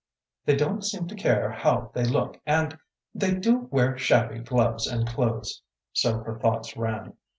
"They 0.45 0.55
don't 0.55 0.83
seem 0.83 1.05
to 1.09 1.15
care 1.15 1.51
how 1.51 1.91
they 1.93 2.03
look 2.03 2.41
and... 2.47 2.75
they 3.13 3.35
do 3.35 3.67
wear 3.69 3.99
shabby 3.99 4.39
gloves 4.39 4.87
and 4.87 5.07
shoes." 5.07 5.61
So 5.93 6.21
her 6.23 6.39
thoughts 6.39 6.75
ran. 6.75 7.13